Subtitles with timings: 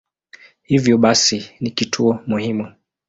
[0.63, 2.71] Hivyo basi ni kituo muhimu.